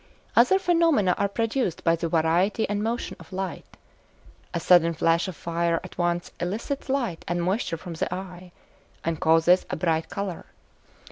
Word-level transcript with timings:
Other 0.35 0.57
phenomena 0.57 1.13
are 1.19 1.27
produced 1.27 1.83
by 1.83 1.95
the 1.95 2.09
variety 2.09 2.67
and 2.67 2.81
motion 2.81 3.15
of 3.19 3.31
light. 3.31 3.65
A 4.51 4.59
sudden 4.59 4.95
flash 4.95 5.27
of 5.27 5.35
fire 5.35 5.79
at 5.83 5.95
once 5.99 6.31
elicits 6.39 6.89
light 6.89 7.23
and 7.27 7.43
moisture 7.43 7.77
from 7.77 7.93
the 7.93 8.11
eye, 8.11 8.51
and 9.05 9.21
causes 9.21 9.63
a 9.69 9.75
bright 9.75 10.09
colour. 10.09 10.47